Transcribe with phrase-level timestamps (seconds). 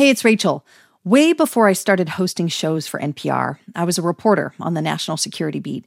[0.00, 0.64] Hey, it's Rachel.
[1.04, 5.18] Way before I started hosting shows for NPR, I was a reporter on the National
[5.18, 5.84] Security Beat.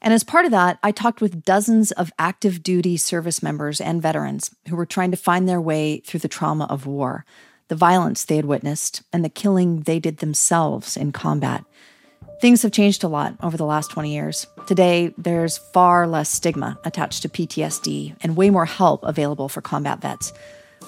[0.00, 4.00] And as part of that, I talked with dozens of active duty service members and
[4.00, 7.24] veterans who were trying to find their way through the trauma of war,
[7.66, 11.64] the violence they had witnessed, and the killing they did themselves in combat.
[12.40, 14.46] Things have changed a lot over the last 20 years.
[14.68, 20.00] Today, there's far less stigma attached to PTSD and way more help available for combat
[20.00, 20.32] vets.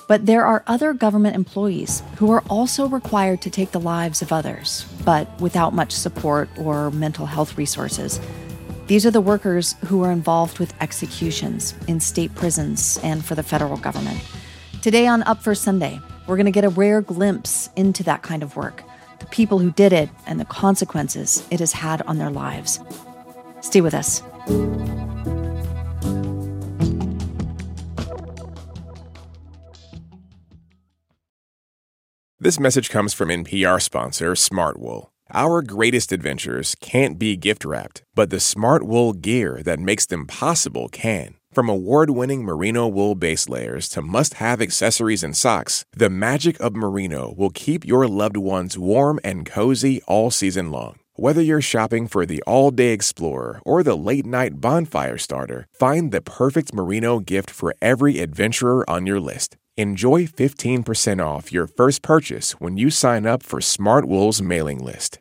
[0.09, 4.32] But there are other government employees who are also required to take the lives of
[4.32, 8.18] others, but without much support or mental health resources.
[8.86, 13.43] These are the workers who are involved with executions in state prisons and for the
[13.43, 14.18] federal government.
[14.81, 18.43] Today on Up First Sunday, we're going to get a rare glimpse into that kind
[18.43, 18.82] of work,
[19.18, 22.81] the people who did it, and the consequences it has had on their lives.
[23.61, 24.22] Stay with us.
[32.41, 35.08] This message comes from NPR sponsor Smartwool.
[35.34, 40.89] Our greatest adventures can't be gift wrapped, but the Smartwool gear that makes them possible
[40.89, 41.34] can.
[41.53, 46.61] From award winning merino wool base layers to must have accessories and socks, the magic
[46.61, 51.00] of merino will keep your loved ones warm and cozy all season long.
[51.14, 56.12] Whether you're shopping for the all day explorer or the late night bonfire starter, find
[56.12, 59.56] the perfect merino gift for every adventurer on your list.
[59.79, 65.20] Enjoy 15% off your first purchase when you sign up for Smartwool's mailing list.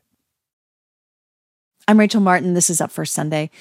[1.88, 2.56] I'm Rachel Martin.
[2.56, 3.52] This is Up First Sunday.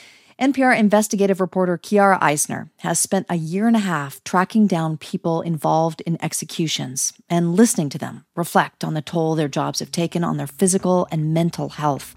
[0.41, 5.43] NPR investigative reporter Chiara Eisner has spent a year and a half tracking down people
[5.43, 10.25] involved in executions and listening to them reflect on the toll their jobs have taken
[10.25, 12.17] on their physical and mental health.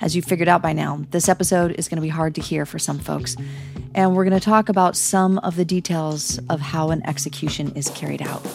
[0.00, 2.64] As you figured out by now, this episode is going to be hard to hear
[2.64, 3.36] for some folks.
[3.94, 7.88] And we're going to talk about some of the details of how an execution is
[7.90, 8.46] carried out.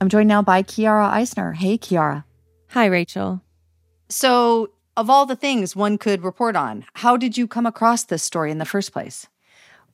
[0.00, 1.52] I'm joined now by Chiara Eisner.
[1.52, 2.24] Hey, Chiara.
[2.70, 3.42] Hi, Rachel.
[4.08, 8.22] So, of all the things one could report on, how did you come across this
[8.24, 9.28] story in the first place?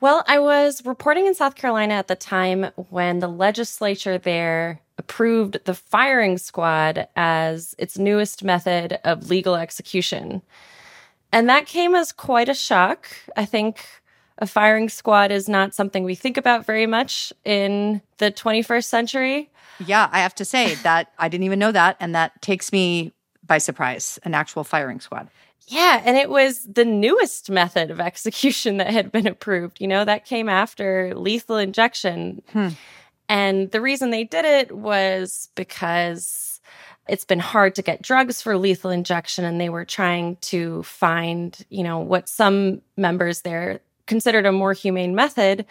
[0.00, 5.58] Well, I was reporting in South Carolina at the time when the legislature there approved
[5.64, 10.42] the firing squad as its newest method of legal execution.
[11.32, 13.08] And that came as quite a shock.
[13.36, 13.84] I think
[14.38, 19.50] a firing squad is not something we think about very much in the 21st century.
[19.78, 21.96] Yeah, I have to say that I didn't even know that.
[22.00, 23.12] And that takes me
[23.46, 25.28] by surprise an actual firing squad.
[25.68, 29.80] Yeah, and it was the newest method of execution that had been approved.
[29.80, 32.42] You know, that came after lethal injection.
[32.52, 32.68] Hmm.
[33.28, 36.60] And the reason they did it was because
[37.08, 41.56] it's been hard to get drugs for lethal injection and they were trying to find,
[41.68, 45.66] you know, what some members there considered a more humane method.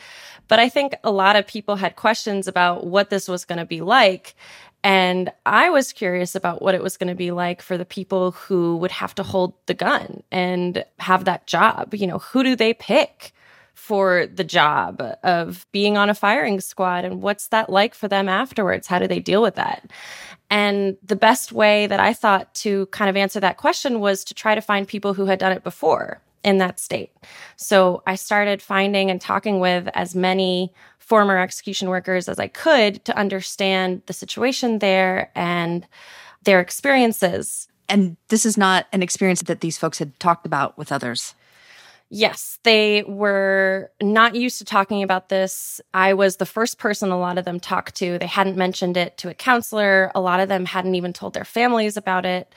[0.48, 3.66] But I think a lot of people had questions about what this was going to
[3.66, 4.36] be like.
[4.84, 8.32] And I was curious about what it was going to be like for the people
[8.32, 11.96] who would have to hold the gun and have that job.
[11.96, 13.34] You know, who do they pick
[13.74, 17.04] for the job of being on a firing squad?
[17.06, 18.88] And what's that like for them afterwards?
[18.88, 19.90] How do they deal with that?
[20.50, 24.34] And the best way that I thought to kind of answer that question was to
[24.34, 27.12] try to find people who had done it before in that state.
[27.56, 30.72] So I started finding and talking with as many
[31.06, 35.88] former execution workers as I could to understand the situation there and
[36.44, 37.68] their experiences.
[37.88, 41.36] And this is not an experience that these folks had talked about with others.
[42.10, 45.80] Yes, they were not used to talking about this.
[45.94, 48.18] I was the first person a lot of them talked to.
[48.18, 50.12] They hadn't mentioned it to a counselor.
[50.16, 52.54] A lot of them hadn't even told their families about it.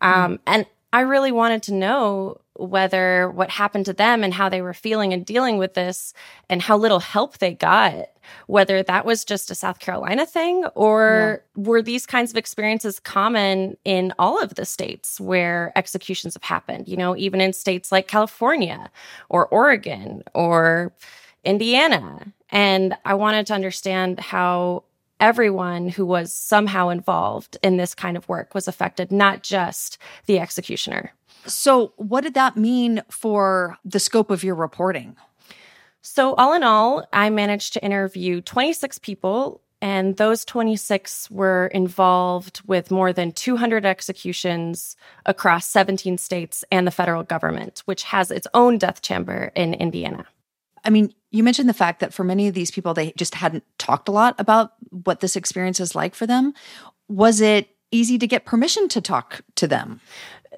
[0.00, 0.38] Um, mm.
[0.46, 4.74] And I really wanted to know whether what happened to them and how they were
[4.74, 6.12] feeling and dealing with this
[6.48, 8.06] and how little help they got,
[8.46, 11.62] whether that was just a South Carolina thing or yeah.
[11.62, 16.88] were these kinds of experiences common in all of the states where executions have happened,
[16.88, 18.90] you know, even in states like California
[19.28, 20.92] or Oregon or
[21.44, 22.32] Indiana.
[22.50, 24.84] And I wanted to understand how
[25.20, 30.38] everyone who was somehow involved in this kind of work was affected, not just the
[30.38, 31.12] executioner.
[31.46, 35.16] So, what did that mean for the scope of your reporting?
[36.02, 42.60] So, all in all, I managed to interview 26 people, and those 26 were involved
[42.66, 48.48] with more than 200 executions across 17 states and the federal government, which has its
[48.54, 50.26] own death chamber in Indiana.
[50.88, 53.62] I mean, you mentioned the fact that for many of these people, they just hadn't
[53.76, 56.54] talked a lot about what this experience is like for them.
[57.08, 60.00] Was it easy to get permission to talk to them?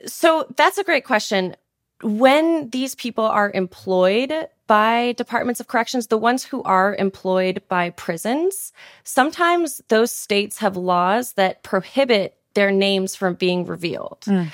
[0.07, 1.57] So that's a great question.
[2.03, 7.91] when these people are employed by departments of corrections, the ones who are employed by
[7.91, 8.73] prisons,
[9.05, 14.23] sometimes those states have laws that prohibit their names from being revealed.
[14.23, 14.51] Mm.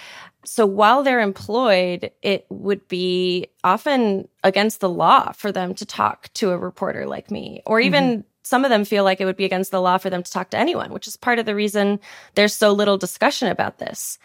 [0.46, 6.32] So while they're employed, it would be often against the law for them to talk
[6.34, 8.20] to a reporter like me, or even mm-hmm.
[8.44, 10.50] some of them feel like it would be against the law for them to talk
[10.50, 11.98] to anyone, which is part of the reason
[12.34, 14.18] there's so little discussion about this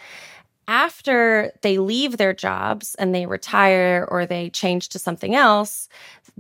[0.68, 5.90] after they leave their jobs and they retire or they change to something else,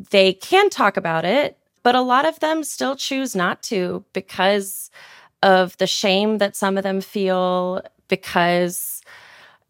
[0.09, 4.89] they can talk about it, but a lot of them still choose not to because
[5.43, 9.01] of the shame that some of them feel, because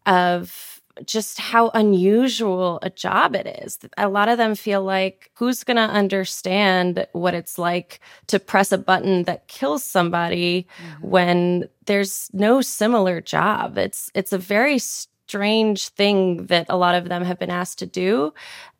[0.06, 3.78] of just how unusual a job it is.
[3.96, 8.72] A lot of them feel like who's going to understand what it's like to press
[8.72, 11.08] a button that kills somebody mm-hmm.
[11.08, 13.78] when there's no similar job.
[13.78, 17.86] It's it's a very strange thing that a lot of them have been asked to
[17.86, 18.34] do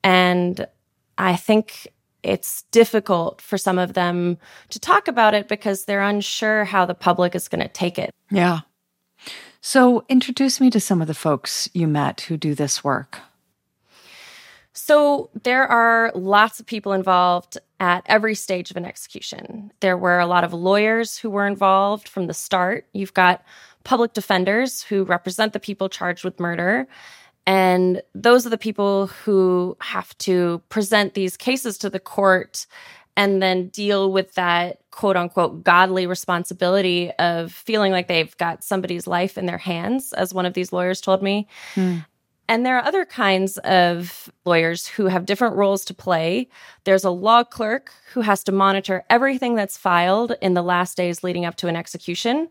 [0.04, 0.66] and
[1.16, 1.88] I think
[2.22, 4.38] it's difficult for some of them
[4.70, 8.10] to talk about it because they're unsure how the public is going to take it.
[8.30, 8.60] Yeah.
[9.64, 13.20] So, introduce me to some of the folks you met who do this work.
[14.72, 19.72] So, there are lots of people involved at every stage of an execution.
[19.78, 22.88] There were a lot of lawyers who were involved from the start.
[22.92, 23.44] You've got
[23.84, 26.88] public defenders who represent the people charged with murder.
[27.46, 32.66] And those are the people who have to present these cases to the court
[33.16, 39.06] and then deal with that quote unquote godly responsibility of feeling like they've got somebody's
[39.06, 41.46] life in their hands, as one of these lawyers told me.
[41.74, 41.98] Hmm.
[42.48, 46.48] And there are other kinds of lawyers who have different roles to play.
[46.84, 51.22] There's a law clerk who has to monitor everything that's filed in the last days
[51.22, 52.48] leading up to an execution.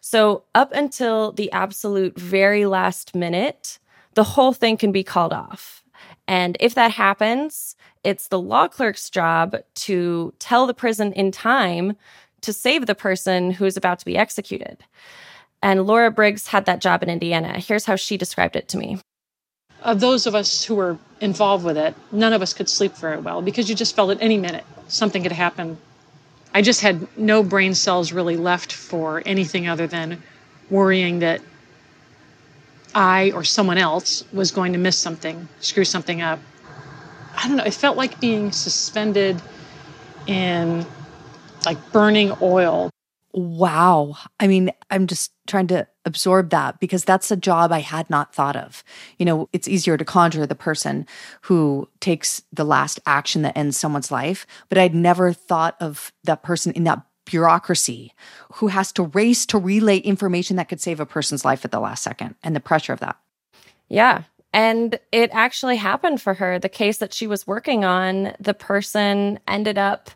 [0.00, 3.78] So, up until the absolute very last minute,
[4.14, 5.84] the whole thing can be called off.
[6.26, 11.96] And if that happens, it's the law clerk's job to tell the prison in time
[12.42, 14.84] to save the person who is about to be executed.
[15.62, 17.58] And Laura Briggs had that job in Indiana.
[17.58, 18.98] Here's how she described it to me.
[19.82, 23.18] Of those of us who were involved with it, none of us could sleep very
[23.18, 25.78] well because you just felt at any minute something could happen.
[26.52, 30.22] I just had no brain cells really left for anything other than
[30.70, 31.40] worrying that
[32.94, 36.38] I or someone else was going to miss something, screw something up.
[37.36, 39.40] I don't know, it felt like being suspended
[40.26, 40.86] in
[41.66, 42.90] like burning oil.
[43.32, 44.16] Wow.
[44.38, 48.32] I mean, I'm just trying to absorb that because that's a job I had not
[48.32, 48.84] thought of.
[49.18, 51.06] You know, it's easier to conjure the person
[51.42, 56.44] who takes the last action that ends someone's life, but I'd never thought of that
[56.44, 58.12] person in that bureaucracy
[58.54, 61.80] who has to race to relay information that could save a person's life at the
[61.80, 63.16] last second and the pressure of that.
[63.88, 64.22] Yeah.
[64.54, 66.60] And it actually happened for her.
[66.60, 70.10] The case that she was working on, the person ended up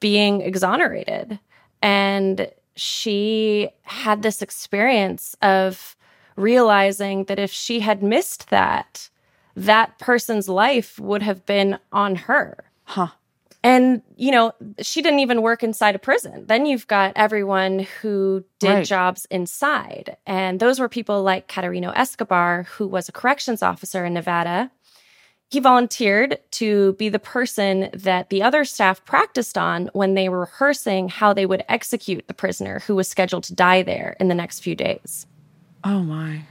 [0.00, 1.38] being exonerated.
[1.82, 5.94] And she had this experience of
[6.36, 9.10] realizing that if she had missed that,
[9.54, 12.64] that person's life would have been on her.
[12.84, 13.08] Huh.
[13.64, 16.46] And, you know, she didn't even work inside a prison.
[16.46, 18.84] Then you've got everyone who did right.
[18.84, 20.16] jobs inside.
[20.26, 24.72] And those were people like Caterino Escobar, who was a corrections officer in Nevada.
[25.48, 30.40] He volunteered to be the person that the other staff practiced on when they were
[30.40, 34.34] rehearsing how they would execute the prisoner who was scheduled to die there in the
[34.34, 35.26] next few days.
[35.84, 36.42] Oh, my.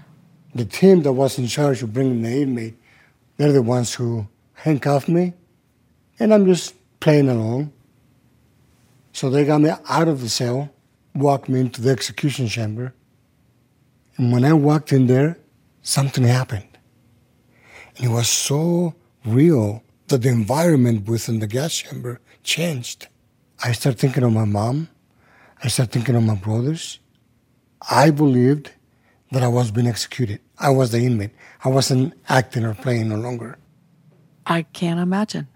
[0.53, 2.75] The team that was in charge of bringing the inmate,
[3.37, 5.33] they're the ones who handcuffed me.
[6.19, 7.73] And I'm just playing along.
[9.11, 10.69] So they got me out of the cell,
[11.13, 12.93] walked me into the execution chamber.
[14.15, 15.37] And when I walked in there,
[15.81, 16.77] something happened.
[17.97, 23.07] And it was so real that the environment within the gas chamber changed.
[23.63, 24.87] I started thinking of my mom.
[25.63, 26.99] I started thinking of my brothers.
[27.89, 28.71] I believed
[29.31, 30.39] that I was being executed.
[30.57, 31.31] I was the inmate.
[31.63, 33.57] I wasn't acting or playing no longer.
[34.45, 35.47] I can't imagine.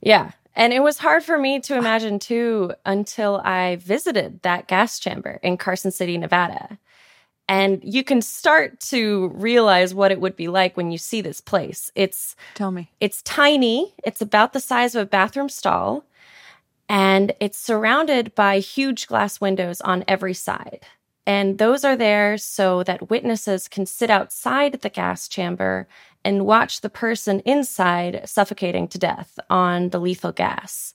[0.00, 0.32] Yeah.
[0.58, 5.38] And it was hard for me to imagine too until I visited that gas chamber
[5.40, 6.78] in Carson City, Nevada.
[7.48, 11.40] And you can start to realize what it would be like when you see this
[11.40, 11.92] place.
[11.94, 12.90] It's Tell me.
[13.00, 13.94] It's tiny.
[14.04, 16.04] It's about the size of a bathroom stall
[16.88, 20.84] and it's surrounded by huge glass windows on every side.
[21.24, 25.86] And those are there so that witnesses can sit outside the gas chamber
[26.24, 30.94] and watch the person inside suffocating to death on the lethal gas.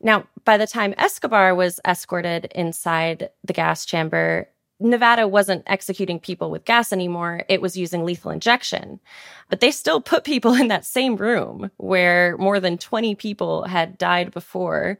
[0.00, 4.48] Now, by the time Escobar was escorted inside the gas chamber,
[4.80, 7.42] Nevada wasn't executing people with gas anymore.
[7.48, 9.00] It was using lethal injection.
[9.48, 13.98] But they still put people in that same room where more than 20 people had
[13.98, 14.98] died before.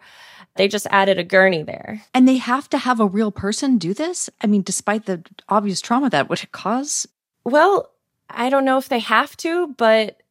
[0.56, 2.02] They just added a gurney there.
[2.12, 4.28] And they have to have a real person do this?
[4.42, 7.06] I mean, despite the obvious trauma that would cause?
[7.44, 7.92] Well,
[8.30, 10.22] I don't know if they have to, but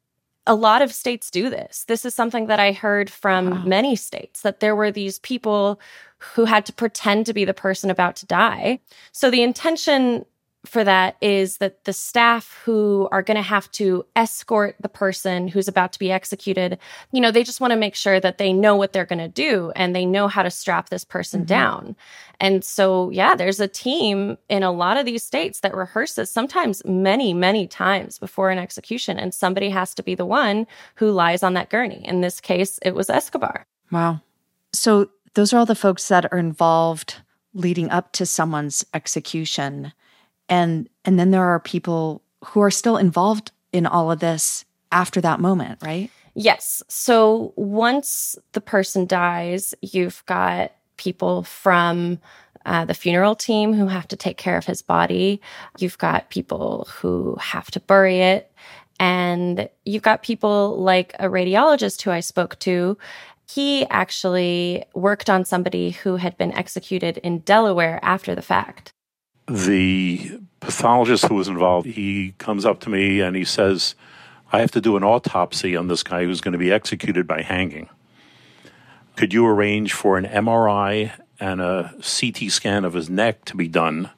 [0.46, 1.84] a lot of states do this.
[1.86, 3.64] This is something that I heard from wow.
[3.64, 5.80] many states that there were these people
[6.20, 8.80] who had to pretend to be the person about to die.
[9.12, 10.26] So the intention
[10.68, 15.48] for that is that the staff who are going to have to escort the person
[15.48, 16.78] who's about to be executed,
[17.12, 19.28] you know, they just want to make sure that they know what they're going to
[19.28, 21.48] do and they know how to strap this person mm-hmm.
[21.48, 21.96] down.
[22.40, 26.84] And so, yeah, there's a team in a lot of these states that rehearses sometimes
[26.86, 29.18] many, many times before an execution.
[29.18, 32.02] And somebody has to be the one who lies on that gurney.
[32.06, 33.66] In this case, it was Escobar.
[33.92, 34.22] Wow.
[34.74, 37.18] So, those are all the folks that are involved
[37.54, 39.94] leading up to someone's execution
[40.50, 45.22] and and then there are people who are still involved in all of this after
[45.22, 46.10] that moment right?
[46.34, 46.84] Yes.
[46.88, 52.20] So once the person dies you've got people from
[52.68, 55.42] uh, the funeral team who have to take care of his body.
[55.80, 58.52] You've got people who have to bury it.
[59.00, 62.98] And you've got people like a radiologist who I spoke to.
[63.50, 68.92] He actually worked on somebody who had been executed in Delaware after the fact
[69.48, 73.96] the pathologist who was involved, he comes up to me and he says,
[74.52, 77.42] I have to do an autopsy on this guy who's going to be executed by
[77.42, 77.90] hanging.
[79.16, 83.68] Could you arrange for an MRI and a CT scan of his neck to be
[83.68, 84.10] done?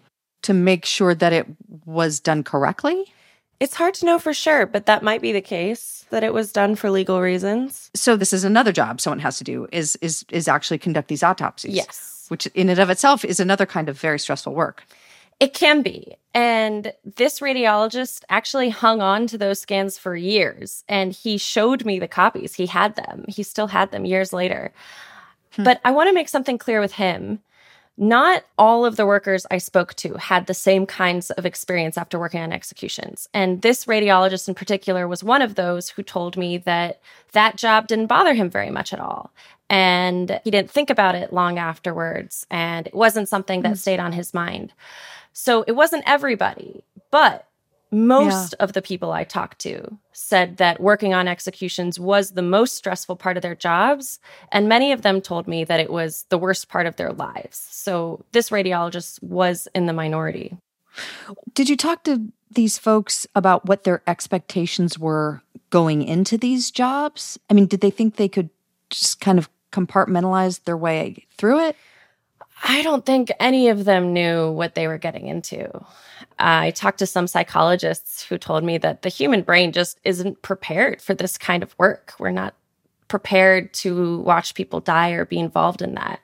[0.43, 1.47] To make sure that it
[1.85, 3.13] was done correctly?
[3.59, 6.51] It's hard to know for sure, but that might be the case that it was
[6.51, 7.91] done for legal reasons.
[7.93, 11.23] So this is another job someone has to do is is is actually conduct these
[11.23, 11.75] autopsies.
[11.75, 12.25] Yes.
[12.29, 14.85] Which in and of itself is another kind of very stressful work.
[15.39, 16.15] It can be.
[16.33, 21.97] And this radiologist actually hung on to those scans for years and he showed me
[21.97, 22.53] the copies.
[22.53, 23.25] He had them.
[23.27, 24.71] He still had them years later.
[25.55, 25.63] Hmm.
[25.63, 27.39] But I want to make something clear with him.
[27.97, 32.17] Not all of the workers I spoke to had the same kinds of experience after
[32.17, 33.27] working on executions.
[33.33, 37.01] And this radiologist in particular was one of those who told me that
[37.33, 39.33] that job didn't bother him very much at all.
[39.69, 42.47] And he didn't think about it long afterwards.
[42.49, 43.75] And it wasn't something that hmm.
[43.75, 44.71] stayed on his mind.
[45.39, 47.47] So it wasn't everybody, but
[47.91, 48.63] most yeah.
[48.63, 53.15] of the people I talked to said that working on executions was the most stressful
[53.15, 54.19] part of their jobs.
[54.51, 57.57] And many of them told me that it was the worst part of their lives.
[57.57, 60.57] So this radiologist was in the minority.
[61.53, 67.39] Did you talk to these folks about what their expectations were going into these jobs?
[67.49, 68.49] I mean, did they think they could
[68.89, 71.77] just kind of compartmentalize their way through it?
[72.69, 75.67] I don't think any of them knew what they were getting into.
[76.37, 81.01] I talked to some psychologists who told me that the human brain just isn't prepared
[81.01, 82.13] for this kind of work.
[82.19, 82.53] We're not
[83.07, 86.19] prepared to watch people die or be involved in that.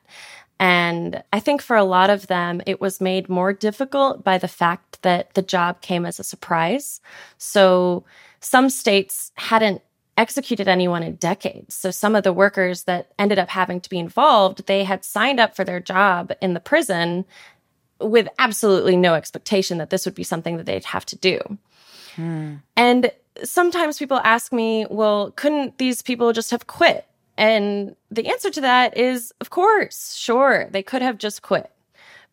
[0.60, 4.48] And I think for a lot of them, it was made more difficult by the
[4.48, 7.02] fact that the job came as a surprise.
[7.40, 8.06] So
[8.40, 9.82] some states hadn't
[10.18, 11.76] executed anyone in decades.
[11.76, 15.40] So some of the workers that ended up having to be involved, they had signed
[15.40, 17.26] up for their job in the prison
[18.00, 21.40] with absolutely no expectation that this would be something that they'd have to do.
[22.16, 22.56] Hmm.
[22.76, 23.12] And
[23.44, 27.06] sometimes people ask me, well, couldn't these people just have quit?
[27.38, 31.70] And the answer to that is, of course, sure, they could have just quit.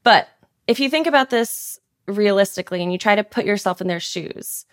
[0.05, 0.29] But
[0.67, 4.65] if you think about this realistically and you try to put yourself in their shoes,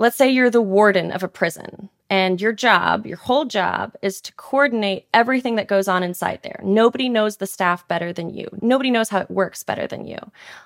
[0.00, 4.20] let's say you're the warden of a prison and your job, your whole job is
[4.22, 6.58] to coordinate everything that goes on inside there.
[6.64, 8.48] Nobody knows the staff better than you.
[8.62, 10.18] Nobody knows how it works better than you.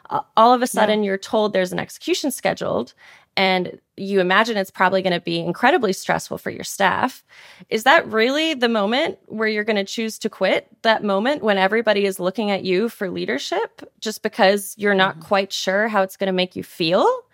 [0.08, 1.08] Uh, all of a sudden, yeah.
[1.08, 2.94] you're told there's an execution scheduled
[3.36, 7.24] and you imagine it's probably going to be incredibly stressful for your staff.
[7.68, 10.68] Is that really the moment where you're going to choose to quit?
[10.82, 15.26] That moment when everybody is looking at you for leadership just because you're not mm-hmm.
[15.26, 17.24] quite sure how it's going to make you feel?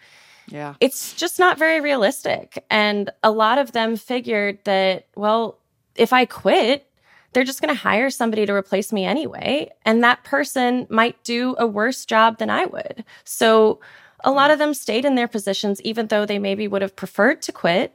[0.50, 0.75] Yeah.
[0.80, 2.64] It's just not very realistic.
[2.69, 5.59] And a lot of them figured that, well,
[5.95, 6.87] if I quit,
[7.33, 9.71] they're just going to hire somebody to replace me anyway.
[9.85, 13.04] And that person might do a worse job than I would.
[13.25, 13.80] So
[14.25, 17.40] a lot of them stayed in their positions, even though they maybe would have preferred
[17.42, 17.95] to quit.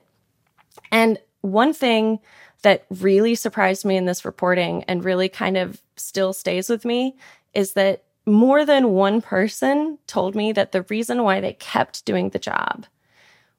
[0.91, 2.19] And one thing
[2.61, 7.15] that really surprised me in this reporting and really kind of still stays with me
[7.53, 12.29] is that more than one person told me that the reason why they kept doing
[12.29, 12.85] the job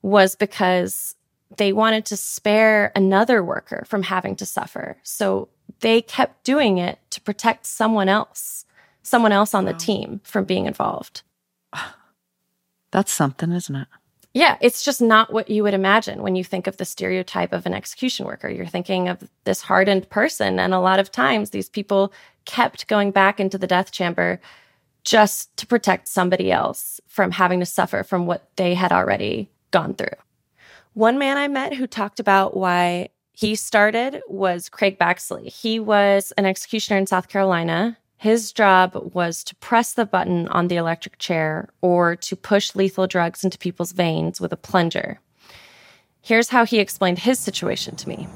[0.02, 1.14] was because
[1.56, 4.96] they wanted to spare another worker from having to suffer.
[5.02, 5.49] So
[5.80, 8.64] they kept doing it to protect someone else,
[9.02, 9.73] someone else on wow.
[9.73, 11.23] the team from being involved.
[12.90, 13.88] That's something, isn't it?
[14.37, 17.64] Yeah, it's just not what you would imagine when you think of the stereotype of
[17.64, 18.50] an execution worker.
[18.50, 20.59] You're thinking of this hardened person.
[20.59, 22.12] And a lot of times, these people
[22.45, 24.38] kept going back into the death chamber
[25.05, 29.95] just to protect somebody else from having to suffer from what they had already gone
[29.95, 30.19] through.
[30.93, 35.50] One man I met who talked about why he started was Craig Baxley.
[35.50, 37.97] He was an executioner in South Carolina.
[38.26, 43.06] His job was to press the button on the electric chair or to push lethal
[43.06, 45.21] drugs into people's veins with a plunger.
[46.23, 48.26] Here's how he explained his situation to me.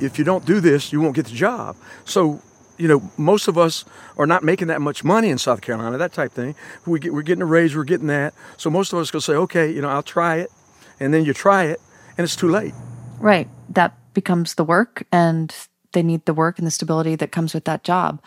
[0.00, 1.76] If you don't do this, you won't get the job.
[2.04, 2.42] So,
[2.78, 3.84] you know, most of us
[4.16, 6.56] are not making that much money in South Carolina, that type thing.
[6.84, 8.34] We get, we're getting a raise, we're getting that.
[8.56, 10.50] So most of us go say, okay, you know, I'll try it.
[10.98, 11.80] And then you try it,
[12.16, 12.74] and it's too late.
[13.20, 13.48] Right.
[13.68, 15.54] That becomes the work, and
[15.92, 18.20] they need the work and the stability that comes with that job.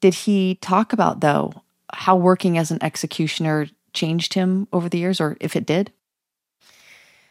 [0.00, 1.52] Did he talk about, though,
[1.92, 5.92] how working as an executioner changed him over the years, or if it did?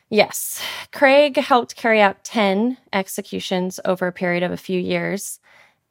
[0.10, 0.62] Yes.
[0.91, 5.39] Craig helped carry out 10 executions over a period of a few years.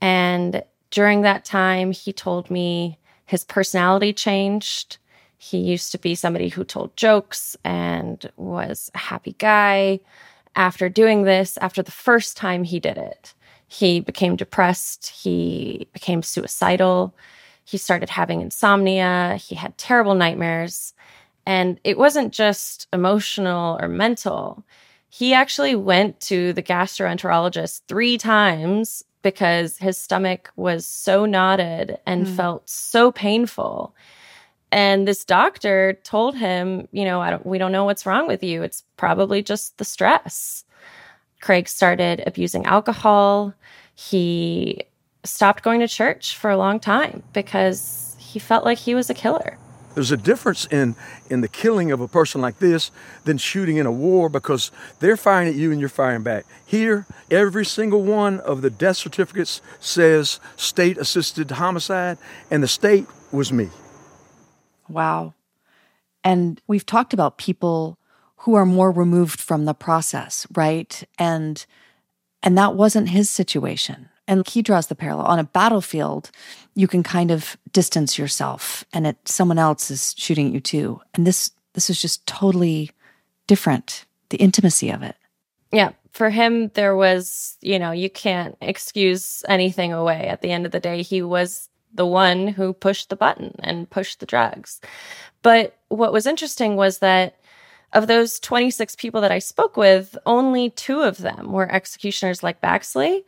[0.00, 4.98] And during that time, he told me his personality changed.
[5.36, 10.00] He used to be somebody who told jokes and was a happy guy.
[10.56, 13.34] After doing this, after the first time he did it,
[13.68, 15.08] he became depressed.
[15.08, 17.14] He became suicidal.
[17.64, 19.36] He started having insomnia.
[19.36, 20.94] He had terrible nightmares.
[21.46, 24.64] And it wasn't just emotional or mental.
[25.08, 32.26] He actually went to the gastroenterologist three times because his stomach was so knotted and
[32.26, 32.36] mm.
[32.36, 33.94] felt so painful.
[34.70, 38.42] And this doctor told him, you know, I don't, we don't know what's wrong with
[38.42, 38.62] you.
[38.62, 40.63] It's probably just the stress.
[41.44, 43.52] Craig started abusing alcohol.
[43.94, 44.82] He
[45.24, 49.14] stopped going to church for a long time because he felt like he was a
[49.14, 49.58] killer.
[49.94, 50.96] There's a difference in,
[51.28, 52.90] in the killing of a person like this
[53.24, 54.70] than shooting in a war because
[55.00, 56.46] they're firing at you and you're firing back.
[56.64, 62.16] Here, every single one of the death certificates says state assisted homicide,
[62.50, 63.68] and the state was me.
[64.88, 65.34] Wow.
[66.24, 67.98] And we've talked about people
[68.44, 71.02] who are more removed from the process, right?
[71.18, 71.64] And
[72.42, 74.10] and that wasn't his situation.
[74.28, 76.30] And he draws the parallel on a battlefield,
[76.74, 81.00] you can kind of distance yourself and it someone else is shooting at you too.
[81.14, 82.90] And this this is just totally
[83.46, 85.16] different, the intimacy of it.
[85.72, 85.92] Yeah.
[86.12, 90.28] For him, there was, you know, you can't excuse anything away.
[90.28, 93.88] At the end of the day, he was the one who pushed the button and
[93.88, 94.80] pushed the drugs.
[95.42, 97.36] But what was interesting was that
[97.94, 102.60] of those 26 people that I spoke with, only two of them were executioners like
[102.60, 103.22] Baxley.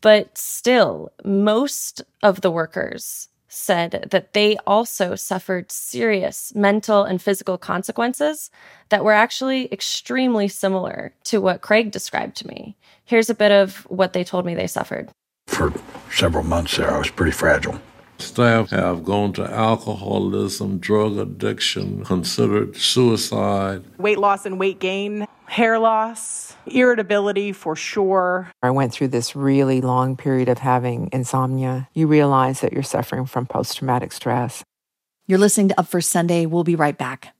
[0.00, 7.56] But still, most of the workers said that they also suffered serious mental and physical
[7.56, 8.50] consequences
[8.90, 12.76] that were actually extremely similar to what Craig described to me.
[13.04, 15.08] Here's a bit of what they told me they suffered.
[15.46, 15.72] For
[16.12, 17.80] several months there, I was pretty fragile.
[18.18, 23.84] Staff have gone to alcoholism, drug addiction, considered suicide.
[23.98, 28.50] Weight loss and weight gain, hair loss, irritability for sure.
[28.62, 31.88] I went through this really long period of having insomnia.
[31.94, 34.64] You realize that you're suffering from post traumatic stress.
[35.26, 36.46] You're listening to Up First Sunday.
[36.46, 37.34] We'll be right back.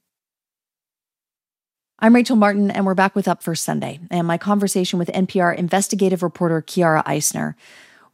[1.98, 5.56] I'm Rachel Martin, and we're back with Up First Sunday and my conversation with NPR
[5.56, 7.56] investigative reporter Chiara Eisner.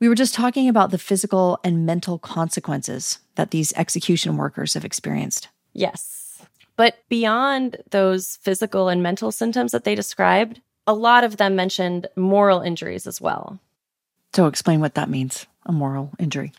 [0.04, 4.84] We were just talking about the physical and mental consequences that these execution workers have
[4.84, 5.48] experienced.
[5.72, 6.42] Yes.
[6.76, 12.06] But beyond those physical and mental symptoms that they described, a lot of them mentioned
[12.16, 13.58] moral injuries as well.
[14.34, 16.52] So, explain what that means a moral injury.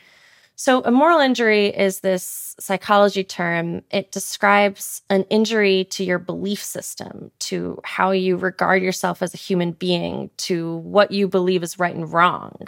[0.56, 3.84] So, a moral injury is this psychology term.
[3.92, 9.38] It describes an injury to your belief system, to how you regard yourself as a
[9.38, 12.68] human being, to what you believe is right and wrong.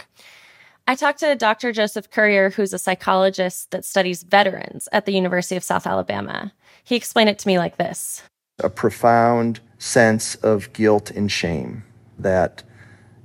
[0.88, 1.70] I talked to Dr.
[1.70, 6.50] Joseph Currier, who's a psychologist that studies veterans at the University of South Alabama.
[6.82, 8.22] He explained it to me like this
[8.60, 11.84] A profound sense of guilt and shame
[12.18, 12.62] that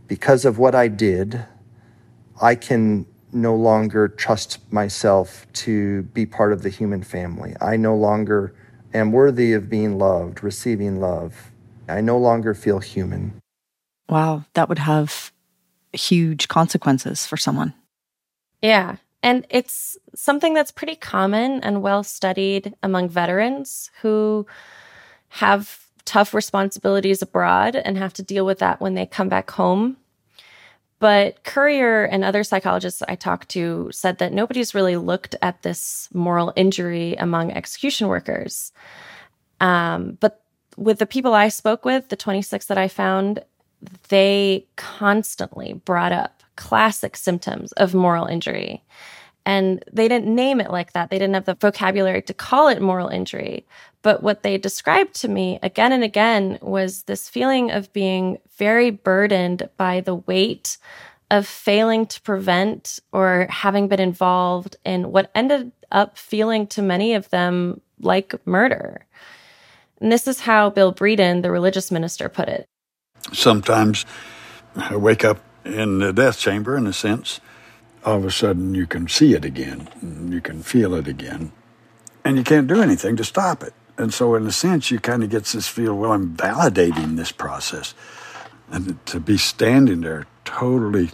[0.07, 1.45] because of what I did,
[2.41, 7.55] I can no longer trust myself to be part of the human family.
[7.61, 8.53] I no longer
[8.93, 11.49] am worthy of being loved, receiving love.
[11.87, 13.39] I no longer feel human.
[14.09, 15.31] Wow, that would have
[15.93, 17.73] huge consequences for someone.
[18.61, 18.97] Yeah.
[19.21, 24.45] And it's something that's pretty common and well studied among veterans who
[25.29, 29.97] have tough responsibilities abroad and have to deal with that when they come back home.
[30.99, 36.07] But Currier and other psychologists I talked to said that nobody's really looked at this
[36.13, 38.71] moral injury among execution workers.
[39.59, 40.41] Um, but
[40.77, 43.43] with the people I spoke with, the 26 that I found,
[44.09, 48.83] they constantly brought up classic symptoms of moral injury.
[49.45, 51.09] And they didn't name it like that.
[51.09, 53.65] They didn't have the vocabulary to call it moral injury.
[54.01, 58.89] But what they described to me again and again was this feeling of being very
[58.89, 60.77] burdened by the weight
[61.31, 67.13] of failing to prevent or having been involved in what ended up feeling to many
[67.13, 69.05] of them like murder.
[69.99, 72.67] And this is how Bill Breeden, the religious minister, put it.
[73.31, 74.05] Sometimes
[74.75, 77.39] I wake up in the death chamber, in a sense,
[78.05, 79.87] all of a sudden you can see it again,
[80.29, 81.51] you can feel it again,
[82.25, 83.73] and you can't do anything to stop it.
[83.97, 87.31] And so, in a sense, you kind of get this feel, well, I'm validating this
[87.31, 87.93] process.
[88.71, 91.11] And to be standing there totally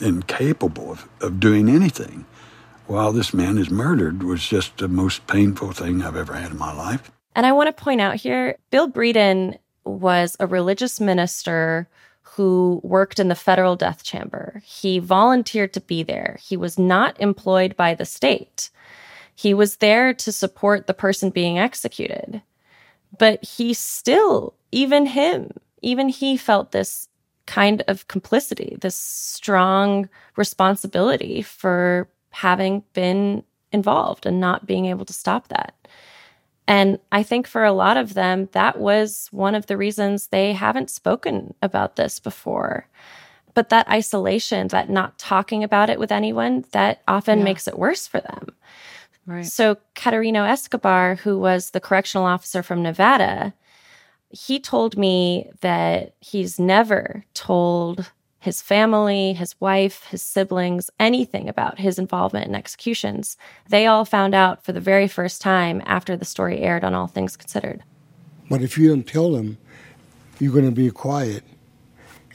[0.00, 2.26] incapable of, of doing anything
[2.88, 6.58] while this man is murdered was just the most painful thing I've ever had in
[6.58, 7.12] my life.
[7.36, 9.58] And I want to point out here Bill Breeden
[9.88, 11.88] was a religious minister
[12.22, 14.62] who worked in the federal death chamber.
[14.64, 16.38] He volunteered to be there.
[16.42, 18.70] He was not employed by the state.
[19.34, 22.42] He was there to support the person being executed.
[23.18, 27.08] But he still, even him, even he felt this
[27.46, 35.12] kind of complicity, this strong responsibility for having been involved and not being able to
[35.12, 35.74] stop that.
[36.68, 40.52] And I think for a lot of them, that was one of the reasons they
[40.52, 42.86] haven't spoken about this before.
[43.54, 47.44] But that isolation, that not talking about it with anyone, that often yeah.
[47.46, 48.54] makes it worse for them.
[49.26, 49.46] Right.
[49.46, 53.54] So, Caterino Escobar, who was the correctional officer from Nevada,
[54.28, 58.12] he told me that he's never told
[58.48, 63.36] his family, his wife, his siblings, anything about his involvement in executions.
[63.68, 67.08] They all found out for the very first time after the story aired on All
[67.08, 67.82] Things Considered.
[68.48, 69.58] But if you don't tell them,
[70.38, 71.44] you're going to be quiet,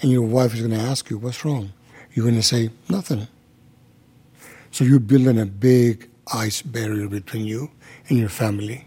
[0.04, 1.73] and your wife is going to ask you, What's wrong?
[2.13, 3.28] You're going to say, Nothing.
[4.69, 7.71] So you're building a big ice barrier between you
[8.08, 8.86] and your family.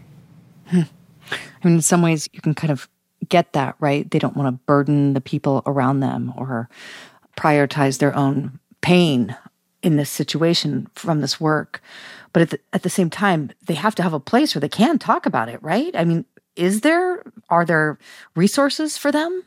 [0.67, 0.83] Hmm.
[1.29, 2.87] I mean, in some ways, you can kind of
[3.27, 4.09] get that, right?
[4.09, 6.69] They don't want to burden the people around them or
[7.37, 9.35] prioritize their own pain
[9.83, 11.81] in this situation from this work.
[12.33, 14.69] But at the, at the same time, they have to have a place where they
[14.69, 15.95] can talk about it, right?
[15.95, 17.97] I mean, is there, are there
[18.35, 19.43] resources for them?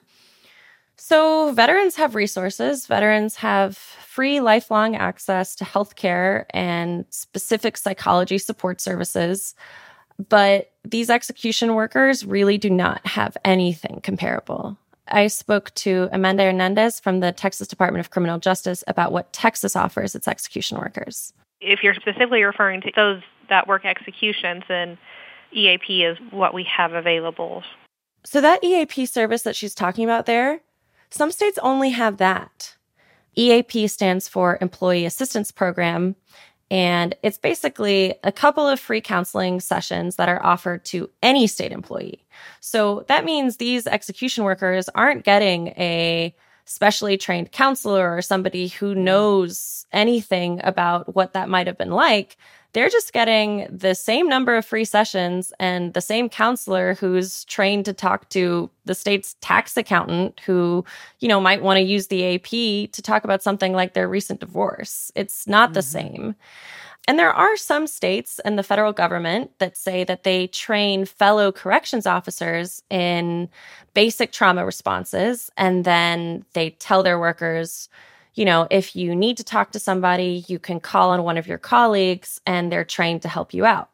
[0.96, 2.87] So, veterans have resources.
[2.87, 9.55] Veterans have free lifelong access to healthcare and specific psychology support services.
[10.29, 14.76] But these execution workers really do not have anything comparable.
[15.11, 19.77] I spoke to Amanda Hernandez from the Texas Department of Criminal Justice about what Texas
[19.77, 21.33] offers its execution workers.
[21.61, 24.96] If you're specifically referring to those that work executions, then
[25.53, 27.62] EAP is what we have available.
[28.25, 30.61] So, that EAP service that she's talking about there,
[31.11, 32.77] some states only have that.
[33.37, 36.16] EAP stands for Employee Assistance Program,
[36.70, 41.72] and it's basically a couple of free counseling sessions that are offered to any state
[41.72, 42.24] employee.
[42.61, 46.35] So that means these execution workers aren't getting a
[46.70, 52.37] specially trained counselor or somebody who knows anything about what that might have been like.
[52.72, 57.87] They're just getting the same number of free sessions and the same counselor who's trained
[57.87, 60.85] to talk to the state's tax accountant who,
[61.18, 64.38] you know, might want to use the AP to talk about something like their recent
[64.38, 65.11] divorce.
[65.16, 65.74] It's not mm-hmm.
[65.74, 66.37] the same.
[67.08, 71.50] And there are some states and the federal government that say that they train fellow
[71.50, 73.48] corrections officers in
[73.94, 77.88] basic trauma responses and then they tell their workers,
[78.34, 81.48] you know, if you need to talk to somebody, you can call on one of
[81.48, 83.90] your colleagues and they're trained to help you out.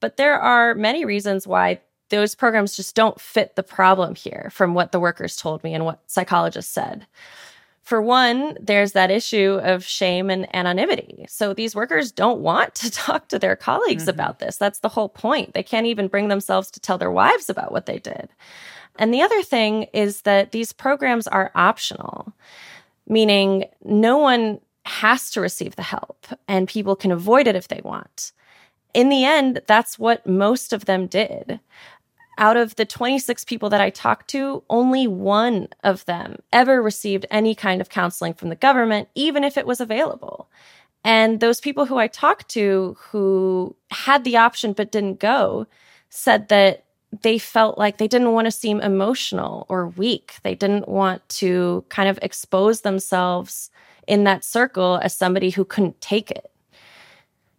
[0.00, 4.74] But there are many reasons why those programs just don't fit the problem here from
[4.74, 7.06] what the workers told me and what psychologists said.
[7.84, 11.26] For one, there's that issue of shame and anonymity.
[11.28, 14.10] So these workers don't want to talk to their colleagues mm-hmm.
[14.10, 14.56] about this.
[14.56, 15.54] That's the whole point.
[15.54, 18.28] They can't even bring themselves to tell their wives about what they did.
[18.98, 22.32] And the other thing is that these programs are optional
[23.06, 27.80] meaning no one has to receive the help and people can avoid it if they
[27.84, 28.32] want.
[28.92, 31.58] In the end, that's what most of them did.
[32.36, 37.26] Out of the 26 people that I talked to, only one of them ever received
[37.30, 40.48] any kind of counseling from the government, even if it was available.
[41.04, 45.66] And those people who I talked to who had the option but didn't go
[46.08, 46.84] said that
[47.22, 50.34] they felt like they didn't want to seem emotional or weak.
[50.42, 53.70] They didn't want to kind of expose themselves
[54.06, 56.50] in that circle as somebody who couldn't take it.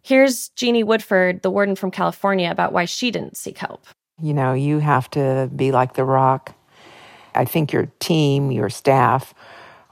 [0.02, 3.86] Here's Jeanne Woodford, the warden from California, about why she didn't seek help.
[4.20, 6.54] You know, you have to be like the rock.
[7.34, 9.34] I think your team, your staff,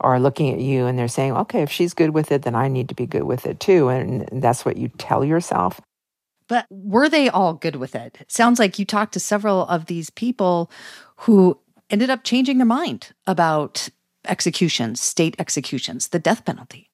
[0.01, 2.69] are looking at you and they're saying, okay, if she's good with it, then I
[2.69, 3.89] need to be good with it too.
[3.89, 5.81] And that's what you tell yourself.
[6.47, 8.19] But were they all good with it?
[8.21, 8.31] it?
[8.31, 10.71] Sounds like you talked to several of these people
[11.17, 11.59] who
[11.89, 13.89] ended up changing their mind about
[14.27, 16.91] executions, state executions, the death penalty.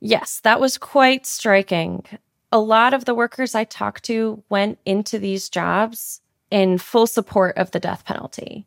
[0.00, 2.04] Yes, that was quite striking.
[2.52, 7.56] A lot of the workers I talked to went into these jobs in full support
[7.56, 8.66] of the death penalty.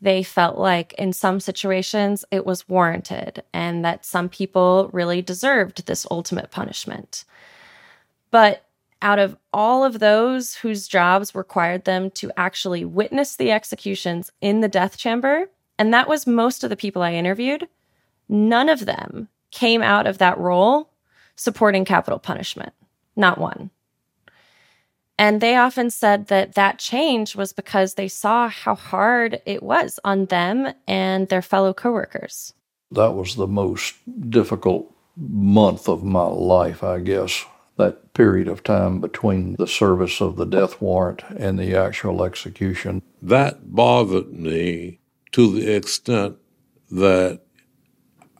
[0.00, 5.86] They felt like in some situations it was warranted and that some people really deserved
[5.86, 7.24] this ultimate punishment.
[8.30, 8.64] But
[9.02, 14.60] out of all of those whose jobs required them to actually witness the executions in
[14.60, 15.46] the death chamber,
[15.78, 17.68] and that was most of the people I interviewed,
[18.28, 20.90] none of them came out of that role
[21.36, 22.72] supporting capital punishment.
[23.16, 23.70] Not one.
[25.18, 29.98] And they often said that that change was because they saw how hard it was
[30.04, 32.54] on them and their fellow coworkers.
[32.92, 33.96] That was the most
[34.30, 37.44] difficult month of my life, I guess
[37.78, 43.02] that period of time between the service of the death warrant and the actual execution.
[43.22, 45.00] That bothered me
[45.32, 46.36] to the extent
[46.90, 47.40] that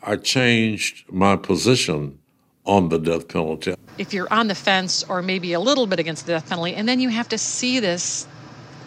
[0.02, 2.18] I changed my position
[2.64, 3.74] on the death penalty.
[3.98, 6.88] If you're on the fence or maybe a little bit against the death penalty, and
[6.88, 8.26] then you have to see this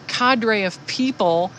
[0.08, 1.52] cadre of people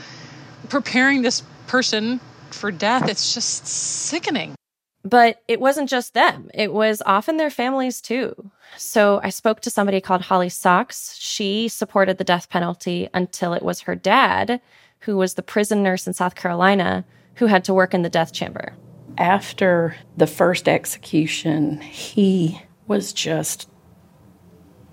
[0.69, 4.55] preparing this person for death, it's just sickening.
[5.03, 8.51] But it wasn't just them, it was often their families too.
[8.77, 11.15] So I spoke to somebody called Holly Socks.
[11.19, 14.61] She supported the death penalty until it was her dad,
[15.01, 18.33] who was the prison nurse in South Carolina, who had to work in the death
[18.33, 18.73] chamber.
[19.17, 23.69] After the first execution, he was just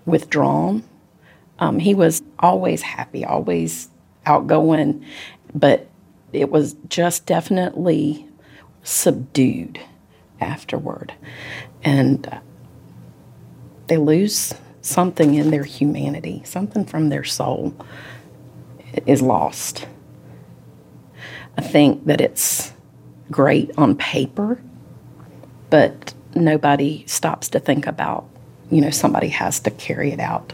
[0.07, 0.85] withdrawn.
[1.59, 3.89] Um, he was always happy, always
[4.27, 5.05] outgoing,
[5.55, 5.89] but
[6.33, 8.27] it was just definitely
[8.83, 9.81] subdued
[10.41, 11.13] afterward.
[11.83, 12.41] And uh,
[13.89, 17.75] they lose something in their humanity, something from their soul
[19.07, 19.87] is lost.
[21.57, 22.73] I think that it's
[23.31, 24.61] great on paper,
[25.69, 28.29] but nobody stops to think about,
[28.71, 30.53] you know, somebody has to carry it out.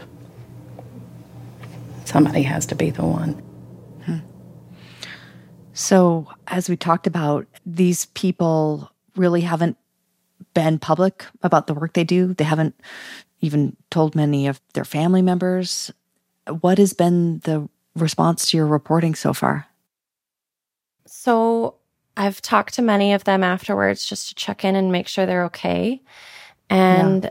[2.05, 3.33] Somebody has to be the one.
[4.05, 4.17] Hmm.
[5.73, 9.77] So, as we talked about, these people really haven't
[10.53, 12.33] been public about the work they do.
[12.33, 12.75] They haven't
[13.41, 15.91] even told many of their family members.
[16.61, 19.67] What has been the response to your reporting so far?
[21.05, 21.75] So,
[22.17, 25.45] I've talked to many of them afterwards just to check in and make sure they're
[25.45, 26.01] okay.
[26.69, 27.29] And yeah.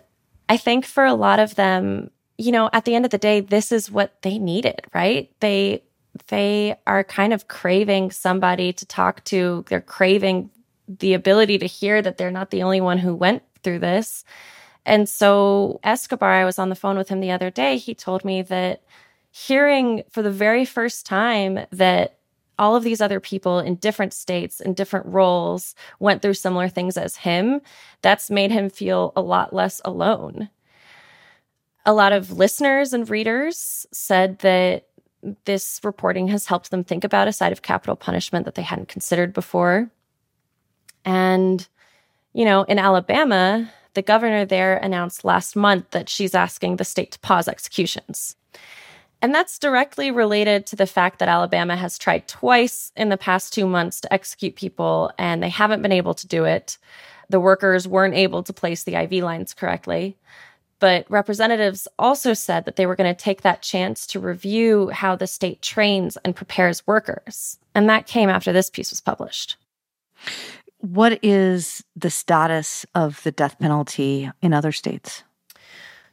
[0.48, 3.40] I think for a lot of them, you know, at the end of the day,
[3.40, 5.30] this is what they needed, right?
[5.40, 5.82] They
[6.28, 9.64] they are kind of craving somebody to talk to.
[9.68, 10.50] They're craving
[10.88, 14.24] the ability to hear that they're not the only one who went through this.
[14.86, 17.76] And so, Escobar, I was on the phone with him the other day.
[17.76, 18.82] He told me that
[19.30, 22.15] hearing for the very first time that
[22.58, 26.96] all of these other people in different states in different roles went through similar things
[26.96, 27.60] as him,
[28.02, 30.48] that's made him feel a lot less alone.
[31.84, 34.88] A lot of listeners and readers said that
[35.44, 38.88] this reporting has helped them think about a side of capital punishment that they hadn't
[38.88, 39.90] considered before.
[41.04, 41.66] And,
[42.32, 47.12] you know, in Alabama, the governor there announced last month that she's asking the state
[47.12, 48.36] to pause executions.
[49.22, 53.52] And that's directly related to the fact that Alabama has tried twice in the past
[53.52, 56.78] two months to execute people, and they haven't been able to do it.
[57.28, 60.16] The workers weren't able to place the IV lines correctly.
[60.78, 65.16] But representatives also said that they were going to take that chance to review how
[65.16, 67.58] the state trains and prepares workers.
[67.74, 69.56] And that came after this piece was published
[70.80, 75.24] what is the status of the death penalty in other states?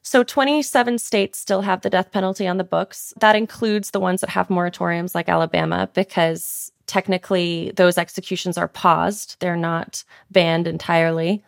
[0.05, 3.13] So, 27 states still have the death penalty on the books.
[3.19, 9.37] That includes the ones that have moratoriums like Alabama, because technically those executions are paused,
[9.39, 11.41] they're not banned entirely.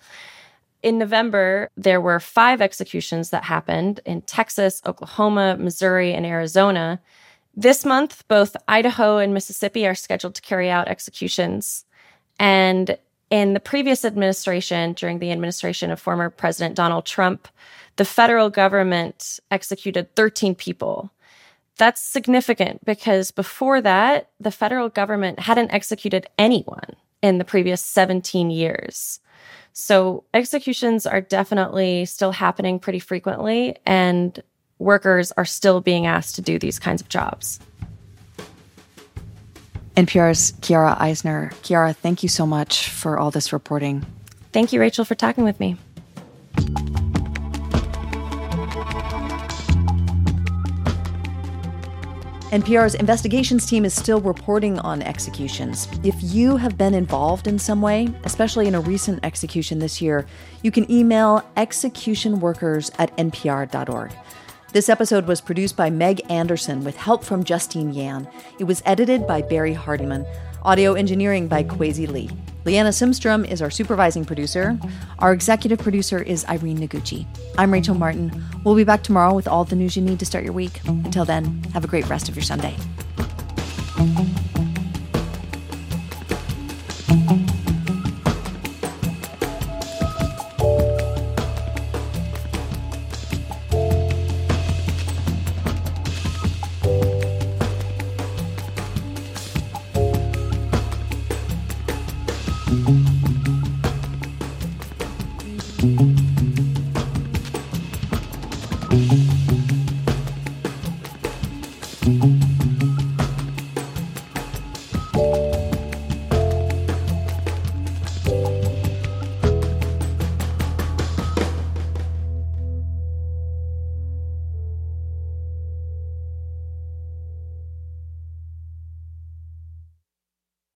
[0.81, 7.01] In November, there were five executions that happened in Texas, Oklahoma, Missouri, and Arizona.
[7.55, 11.85] This month, both Idaho and Mississippi are scheduled to carry out executions.
[12.39, 12.97] And
[13.29, 17.47] in the previous administration, during the administration of former President Donald Trump,
[17.95, 21.11] the federal government executed 13 people.
[21.77, 28.49] That's significant because before that, the federal government hadn't executed anyone in the previous 17
[28.49, 29.19] years.
[29.73, 34.41] So executions are definitely still happening pretty frequently, and
[34.79, 37.59] workers are still being asked to do these kinds of jobs.
[39.95, 41.51] NPR's Chiara Eisner.
[41.63, 44.05] Chiara, thank you so much for all this reporting.
[44.51, 45.77] Thank you, Rachel, for talking with me.
[52.55, 55.89] NPR's investigations team is still reporting on executions.
[56.03, 60.25] If you have been involved in some way, especially in a recent execution this year,
[60.61, 64.13] you can email executionworkers at npr.org.
[64.75, 68.27] This episode was produced by Meg Anderson with help from Justine Yan.
[68.59, 70.25] It was edited by Barry Hardiman.
[70.63, 72.29] Audio engineering by Kwesi Lee.
[72.65, 74.77] Liana Simstrom is our supervising producer.
[75.19, 77.25] Our executive producer is Irene Noguchi.
[77.57, 78.43] I'm Rachel Martin.
[78.65, 80.81] We'll be back tomorrow with all the news you need to start your week.
[80.85, 82.75] Until then, have a great rest of your Sunday.